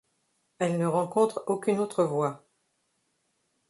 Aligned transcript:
Elle 0.57 0.79
ne 0.79 0.87
rencontre 0.87 1.43
aucune 1.45 1.77
autre 1.77 2.03
voie. 2.03 2.43